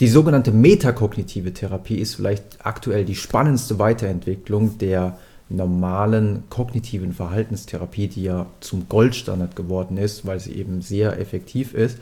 [0.00, 8.22] Die sogenannte metakognitive Therapie ist vielleicht aktuell die spannendste Weiterentwicklung der normalen kognitiven Verhaltenstherapie, die
[8.22, 11.98] ja zum Goldstandard geworden ist, weil sie eben sehr effektiv ist.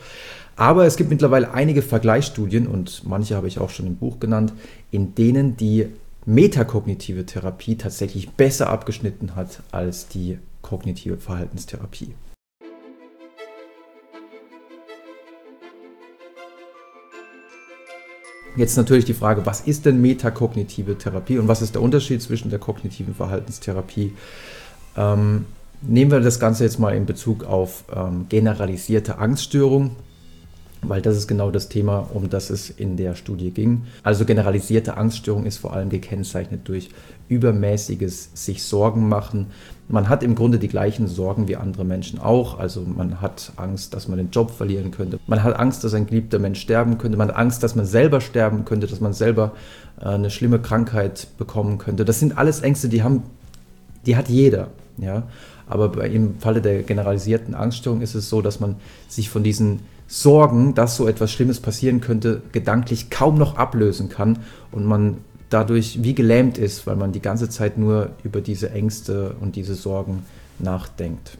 [0.56, 4.52] Aber es gibt mittlerweile einige Vergleichsstudien und manche habe ich auch schon im Buch genannt,
[4.90, 5.86] in denen die
[6.26, 12.14] metakognitive Therapie tatsächlich besser abgeschnitten hat als die kognitive Verhaltenstherapie.
[18.56, 22.48] Jetzt natürlich die Frage, was ist denn metakognitive Therapie und was ist der Unterschied zwischen
[22.48, 24.14] der kognitiven Verhaltenstherapie?
[24.96, 25.44] Ähm,
[25.82, 29.90] nehmen wir das Ganze jetzt mal in Bezug auf ähm, generalisierte Angststörung,
[30.82, 33.82] weil das ist genau das Thema, um das es in der Studie ging.
[34.02, 36.90] Also generalisierte Angststörung ist vor allem gekennzeichnet durch
[37.28, 39.46] übermäßiges sich Sorgen machen.
[39.88, 42.58] Man hat im Grunde die gleichen Sorgen wie andere Menschen auch.
[42.58, 45.18] Also man hat Angst, dass man den Job verlieren könnte.
[45.26, 47.16] Man hat Angst, dass ein geliebter Mensch sterben könnte.
[47.16, 49.52] Man hat Angst, dass man selber sterben könnte, dass man selber
[50.00, 52.04] äh, eine schlimme Krankheit bekommen könnte.
[52.04, 53.24] Das sind alles Ängste, die haben,
[54.06, 54.68] die hat jeder.
[54.98, 55.24] Ja?
[55.68, 58.76] Aber im Falle der generalisierten Angststörung ist es so, dass man
[59.08, 64.38] sich von diesen Sorgen, dass so etwas Schlimmes passieren könnte, gedanklich kaum noch ablösen kann
[64.72, 65.18] und man
[65.50, 69.74] dadurch wie gelähmt ist, weil man die ganze Zeit nur über diese Ängste und diese
[69.74, 70.24] Sorgen
[70.58, 71.38] nachdenkt.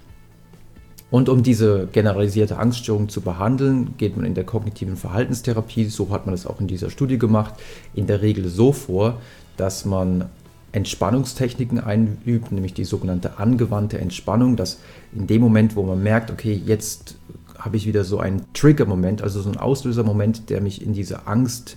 [1.11, 6.27] Und um diese generalisierte Angststörung zu behandeln, geht man in der kognitiven Verhaltenstherapie, so hat
[6.27, 7.55] man es auch in dieser Studie gemacht,
[7.95, 9.21] in der Regel so vor,
[9.57, 10.27] dass man
[10.73, 14.81] Entspannungstechniken einübt, nämlich die sogenannte angewandte Entspannung, dass
[15.15, 17.17] in dem Moment, wo man merkt, okay, jetzt
[17.59, 21.77] habe ich wieder so einen Trigger-Moment, also so einen Auslöser-Moment, der mich in diese Angst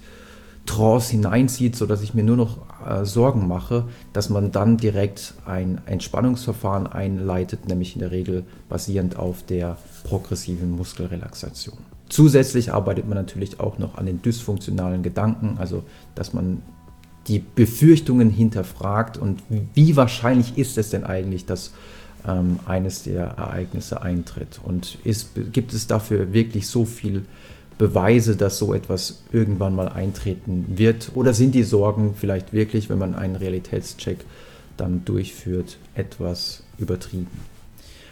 [0.66, 5.82] Trance hineinzieht, sodass ich mir nur noch äh, Sorgen mache, dass man dann direkt ein
[5.88, 11.78] Entspannungsverfahren einleitet, nämlich in der Regel basierend auf der progressiven Muskelrelaxation.
[12.08, 15.84] Zusätzlich arbeitet man natürlich auch noch an den dysfunktionalen Gedanken, also
[16.14, 16.62] dass man
[17.28, 19.42] die Befürchtungen hinterfragt und
[19.74, 21.74] wie wahrscheinlich ist es denn eigentlich, dass
[22.28, 27.26] ähm, eines der Ereignisse eintritt und ist, gibt es dafür wirklich so viel
[27.78, 31.12] Beweise, dass so etwas irgendwann mal eintreten wird?
[31.16, 34.20] Oder sind die Sorgen vielleicht wirklich, wenn man einen Realitätscheck
[34.76, 37.28] dann durchführt, etwas übertrieben?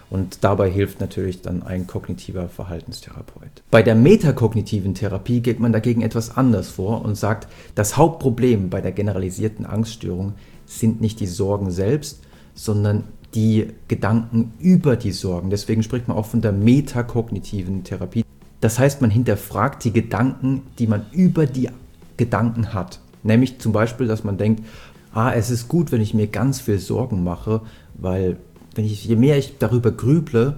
[0.10, 3.62] Und dabei hilft natürlich dann ein kognitiver Verhaltenstherapeut.
[3.70, 8.80] Bei der metakognitiven Therapie geht man dagegen etwas anders vor und sagt, das Hauptproblem bei
[8.80, 10.34] der generalisierten Angststörung
[10.66, 12.22] sind nicht die Sorgen selbst,
[12.58, 15.50] sondern die Gedanken über die Sorgen.
[15.50, 18.26] Deswegen spricht man auch von der metakognitiven Therapie.
[18.60, 21.70] Das heißt, man hinterfragt die Gedanken, die man über die
[22.18, 23.00] Gedanken hat.
[23.24, 24.64] Nämlich zum Beispiel, dass man denkt,
[25.14, 27.62] ah, es ist gut, wenn ich mir ganz viel Sorgen mache,
[27.94, 28.38] weil
[28.74, 30.58] wenn ich, je mehr ich darüber grüble,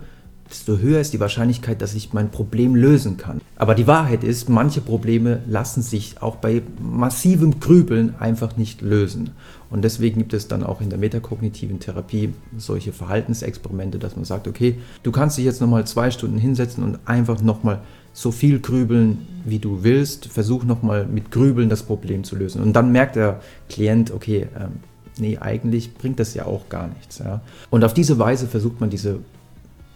[0.50, 3.42] desto höher ist die Wahrscheinlichkeit, dass ich mein Problem lösen kann.
[3.56, 9.32] Aber die Wahrheit ist, manche Probleme lassen sich auch bei massivem Grübeln einfach nicht lösen.
[9.70, 14.48] Und deswegen gibt es dann auch in der metakognitiven Therapie solche Verhaltensexperimente, dass man sagt,
[14.48, 17.82] okay, du kannst dich jetzt nochmal zwei Stunden hinsetzen und einfach nochmal
[18.14, 20.26] so viel grübeln, wie du willst.
[20.26, 22.62] Versuch nochmal mit Grübeln das Problem zu lösen.
[22.64, 24.80] Und dann merkt der Klient, okay, ähm,
[25.20, 27.20] nee, eigentlich bringt das ja auch gar nichts.
[27.20, 27.42] Ja.
[27.70, 29.20] Und auf diese Weise versucht man diese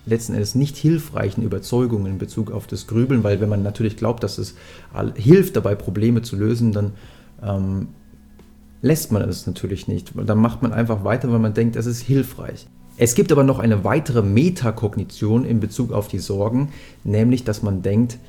[0.05, 4.23] letzten Endes nicht hilfreichen Überzeugungen in Bezug auf das Grübeln, weil wenn man natürlich glaubt,
[4.23, 4.55] dass es
[5.15, 6.91] hilft dabei, Probleme zu lösen, dann
[7.41, 7.87] ähm,
[8.81, 10.11] lässt man es natürlich nicht.
[10.15, 12.67] Dann macht man einfach weiter, weil man denkt, es ist hilfreich.
[12.97, 16.69] Es gibt aber noch eine weitere Metakognition in Bezug auf die Sorgen,
[17.03, 18.19] nämlich dass man denkt,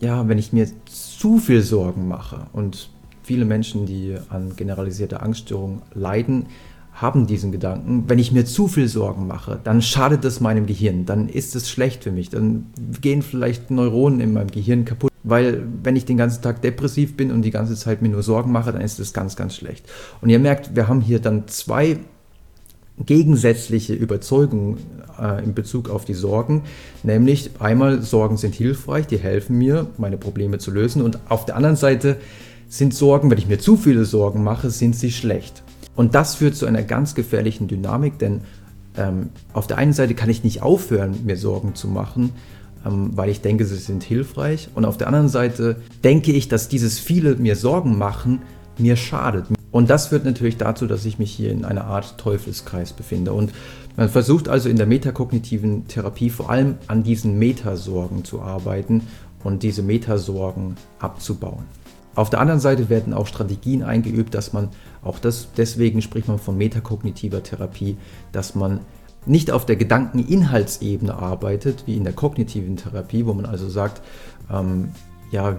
[0.00, 2.90] ja, wenn ich mir zu viel Sorgen mache und
[3.22, 6.46] viele Menschen, die an generalisierter Angststörung leiden,
[6.94, 11.06] haben diesen Gedanken, wenn ich mir zu viel Sorgen mache, dann schadet es meinem Gehirn,
[11.06, 12.66] dann ist es schlecht für mich, dann
[13.00, 17.30] gehen vielleicht Neuronen in meinem Gehirn kaputt, weil wenn ich den ganzen Tag depressiv bin
[17.30, 19.84] und die ganze Zeit mir nur Sorgen mache, dann ist es ganz, ganz schlecht.
[20.20, 21.98] Und ihr merkt, wir haben hier dann zwei
[22.98, 24.78] gegensätzliche Überzeugungen
[25.18, 26.62] äh, in Bezug auf die Sorgen,
[27.02, 31.00] nämlich einmal Sorgen sind hilfreich, die helfen mir, meine Probleme zu lösen.
[31.00, 32.18] Und auf der anderen Seite
[32.68, 35.61] sind Sorgen, wenn ich mir zu viele Sorgen mache, sind sie schlecht.
[35.94, 38.40] Und das führt zu einer ganz gefährlichen Dynamik, denn
[38.96, 42.32] ähm, auf der einen Seite kann ich nicht aufhören, mir Sorgen zu machen,
[42.86, 44.68] ähm, weil ich denke, sie sind hilfreich.
[44.74, 48.40] Und auf der anderen Seite denke ich, dass dieses viele mir Sorgen machen
[48.78, 49.46] mir schadet.
[49.70, 53.32] Und das führt natürlich dazu, dass ich mich hier in einer Art Teufelskreis befinde.
[53.32, 53.52] Und
[53.96, 59.02] man versucht also in der metakognitiven Therapie vor allem an diesen Metasorgen zu arbeiten
[59.44, 61.64] und diese Metasorgen abzubauen.
[62.14, 64.68] Auf der anderen Seite werden auch Strategien eingeübt, dass man,
[65.02, 67.96] auch das, deswegen spricht man von metakognitiver Therapie,
[68.32, 68.80] dass man
[69.24, 74.02] nicht auf der Gedankeninhaltsebene arbeitet, wie in der kognitiven Therapie, wo man also sagt,
[74.50, 74.90] ähm,
[75.32, 75.56] ja,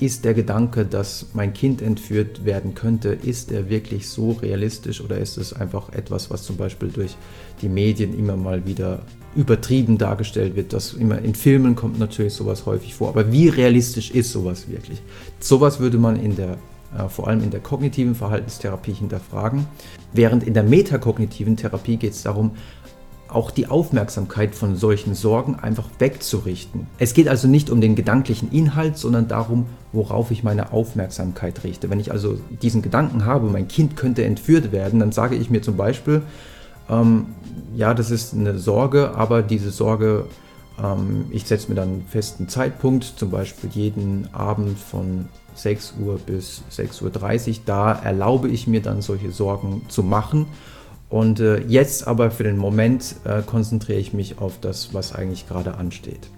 [0.00, 5.16] ist der Gedanke, dass mein Kind entführt werden könnte, ist er wirklich so realistisch oder
[5.16, 7.16] ist es einfach etwas, was zum Beispiel durch
[7.62, 9.02] die Medien immer mal wieder
[9.36, 10.72] übertrieben dargestellt wird?
[10.72, 15.00] Das immer in Filmen kommt natürlich sowas häufig vor, aber wie realistisch ist sowas wirklich?
[15.38, 16.58] Sowas würde man in der
[16.98, 19.66] äh, vor allem in der kognitiven Verhaltenstherapie hinterfragen,
[20.12, 22.52] während in der metakognitiven Therapie geht es darum,
[23.34, 26.86] auch die Aufmerksamkeit von solchen Sorgen einfach wegzurichten.
[26.98, 31.90] Es geht also nicht um den gedanklichen Inhalt, sondern darum, worauf ich meine Aufmerksamkeit richte.
[31.90, 35.62] Wenn ich also diesen Gedanken habe, mein Kind könnte entführt werden, dann sage ich mir
[35.62, 36.22] zum Beispiel,
[36.88, 37.26] ähm,
[37.74, 40.26] ja, das ist eine Sorge, aber diese Sorge,
[40.82, 46.18] ähm, ich setze mir dann einen festen Zeitpunkt, zum Beispiel jeden Abend von 6 Uhr
[46.18, 47.02] bis 6.30
[47.48, 50.46] Uhr, da erlaube ich mir dann solche Sorgen zu machen
[51.12, 55.46] und äh, jetzt aber für den Moment äh, konzentriere ich mich auf das, was eigentlich
[55.46, 56.30] gerade ansteht.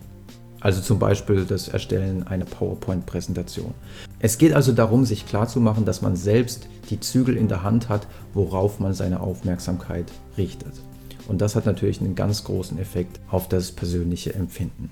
[0.58, 3.72] Also zum Beispiel das Erstellen einer PowerPoint-Präsentation.
[4.18, 8.08] Es geht also darum, sich klarzumachen, dass man selbst die Zügel in der Hand hat,
[8.32, 10.72] worauf man seine Aufmerksamkeit richtet.
[11.28, 14.90] Und das hat natürlich einen ganz großen Effekt auf das persönliche Empfinden.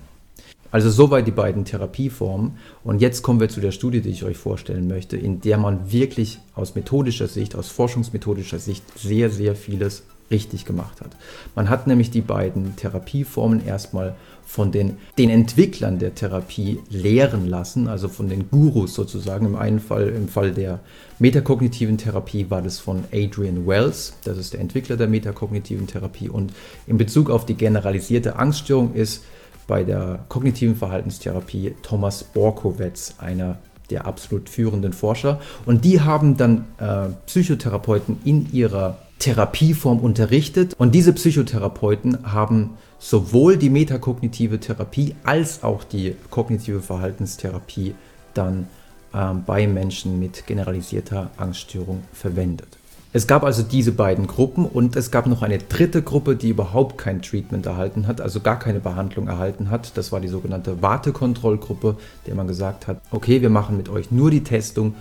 [0.71, 2.57] Also soweit die beiden Therapieformen.
[2.83, 5.91] Und jetzt kommen wir zu der Studie, die ich euch vorstellen möchte, in der man
[5.91, 11.11] wirklich aus methodischer Sicht, aus forschungsmethodischer Sicht sehr, sehr vieles richtig gemacht hat.
[11.53, 14.15] Man hat nämlich die beiden Therapieformen erstmal
[14.45, 19.45] von den, den Entwicklern der Therapie lehren lassen, also von den Gurus sozusagen.
[19.45, 20.79] Im einen Fall, im Fall der
[21.19, 26.29] metakognitiven Therapie war das von Adrian Wells, das ist der Entwickler der metakognitiven Therapie.
[26.29, 26.51] Und
[26.87, 29.23] in Bezug auf die generalisierte Angststörung ist
[29.67, 33.57] bei der kognitiven Verhaltenstherapie Thomas Borkowitz, einer
[33.89, 35.39] der absolut führenden Forscher.
[35.65, 40.73] Und die haben dann äh, Psychotherapeuten in ihrer Therapieform unterrichtet.
[40.77, 47.95] Und diese Psychotherapeuten haben sowohl die metakognitive Therapie als auch die kognitive Verhaltenstherapie
[48.33, 48.67] dann
[49.13, 52.77] äh, bei Menschen mit generalisierter Angststörung verwendet.
[53.15, 56.97] Es gab also diese beiden Gruppen und es gab noch eine dritte Gruppe, die überhaupt
[56.97, 59.95] kein Treatment erhalten hat, also gar keine Behandlung erhalten hat.
[59.95, 64.31] Das war die sogenannte Wartekontrollgruppe, der man gesagt hat, okay, wir machen mit euch nur
[64.31, 64.95] die Testung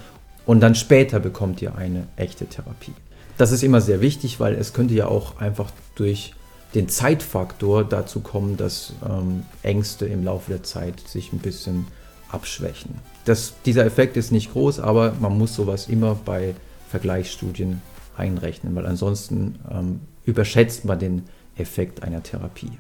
[0.44, 2.93] und dann später bekommt ihr eine echte Therapie.
[3.38, 6.35] Das ist immer sehr wichtig, weil es könnte ja auch einfach durch
[6.75, 11.87] den Zeitfaktor dazu kommen, dass ähm, Ängste im Laufe der Zeit sich ein bisschen
[12.29, 12.97] abschwächen.
[13.25, 16.55] Das, dieser Effekt ist nicht groß, aber man muss sowas immer bei
[16.91, 17.81] Vergleichsstudien
[18.17, 21.23] einrechnen, weil ansonsten ähm, überschätzt man den
[21.56, 22.79] Effekt einer Therapie.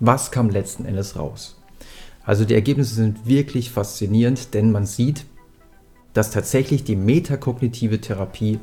[0.00, 1.60] Was kam letzten Endes raus?
[2.24, 5.26] Also die Ergebnisse sind wirklich faszinierend, denn man sieht,
[6.12, 8.60] dass tatsächlich die metakognitive Therapie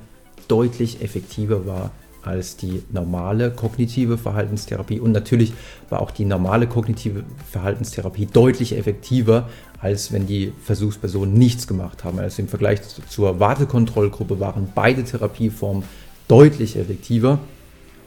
[0.47, 1.91] deutlich effektiver war
[2.29, 4.99] als die normale kognitive Verhaltenstherapie.
[4.99, 5.53] Und natürlich
[5.89, 9.49] war auch die normale kognitive Verhaltenstherapie deutlich effektiver,
[9.81, 12.19] als wenn die Versuchspersonen nichts gemacht haben.
[12.19, 12.79] Also im Vergleich
[13.09, 15.83] zur Wartekontrollgruppe waren beide Therapieformen
[16.27, 17.39] deutlich effektiver.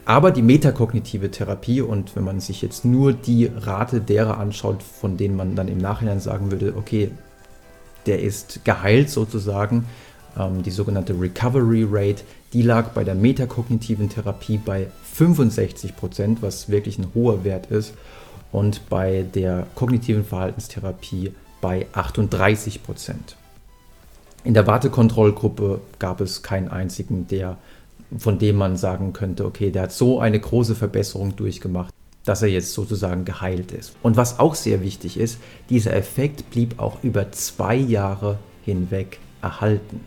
[0.05, 5.15] Aber die metakognitive Therapie, und wenn man sich jetzt nur die Rate derer anschaut, von
[5.15, 7.11] denen man dann im Nachhinein sagen würde, okay,
[8.05, 9.85] der ist geheilt sozusagen,
[10.35, 16.97] die sogenannte Recovery Rate, die lag bei der metakognitiven Therapie bei 65 Prozent, was wirklich
[16.97, 17.93] ein hoher Wert ist,
[18.51, 23.35] und bei der kognitiven Verhaltenstherapie bei 38 Prozent.
[24.43, 27.57] In der Wartekontrollgruppe gab es keinen einzigen, der,
[28.17, 31.93] von dem man sagen könnte, okay, der hat so eine große Verbesserung durchgemacht,
[32.25, 33.93] dass er jetzt sozusagen geheilt ist.
[34.03, 40.01] Und was auch sehr wichtig ist, dieser Effekt blieb auch über zwei Jahre hinweg erhalten.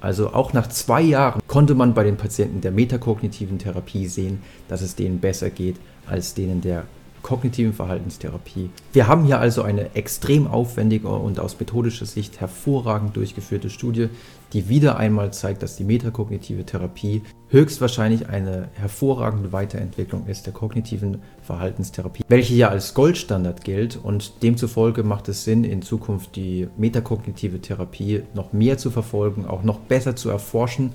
[0.00, 4.82] Also auch nach zwei Jahren konnte man bei den Patienten der metakognitiven Therapie sehen, dass
[4.82, 5.76] es denen besser geht
[6.06, 6.84] als denen der
[7.28, 8.70] kognitiven Verhaltenstherapie.
[8.94, 14.08] Wir haben hier also eine extrem aufwendige und aus methodischer Sicht hervorragend durchgeführte Studie,
[14.54, 17.20] die wieder einmal zeigt, dass die metakognitive Therapie
[17.50, 25.02] höchstwahrscheinlich eine hervorragende Weiterentwicklung ist der kognitiven Verhaltenstherapie, welche ja als Goldstandard gilt und demzufolge
[25.02, 30.16] macht es Sinn, in Zukunft die metakognitive Therapie noch mehr zu verfolgen, auch noch besser
[30.16, 30.94] zu erforschen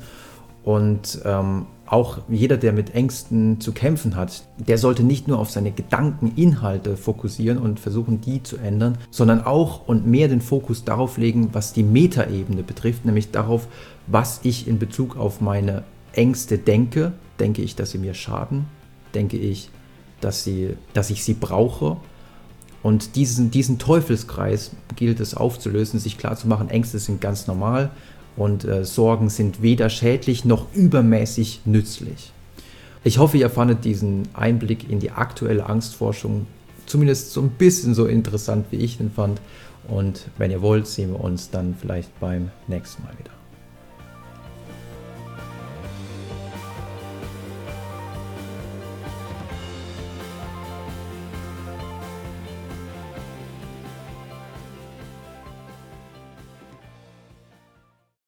[0.63, 5.51] und ähm, auch jeder, der mit Ängsten zu kämpfen hat, der sollte nicht nur auf
[5.51, 11.19] seine Gedankeninhalte fokussieren und versuchen, die zu ändern, sondern auch und mehr den Fokus darauf
[11.19, 13.67] legen, was die Metaebene betrifft, nämlich darauf,
[14.07, 15.83] was ich in Bezug auf meine
[16.13, 17.13] Ängste denke.
[17.39, 18.65] Denke ich, dass sie mir schaden?
[19.13, 19.69] Denke ich,
[20.19, 21.97] dass, sie, dass ich sie brauche?
[22.81, 27.91] Und diesen, diesen Teufelskreis gilt es aufzulösen, sich klarzumachen, Ängste sind ganz normal
[28.35, 32.31] und äh, Sorgen sind weder schädlich noch übermäßig nützlich.
[33.03, 36.47] Ich hoffe, ihr fandet diesen Einblick in die aktuelle Angstforschung
[36.85, 39.41] zumindest so ein bisschen so interessant, wie ich ihn fand.
[39.87, 43.42] Und wenn ihr wollt, sehen wir uns dann vielleicht beim nächsten Mal wieder.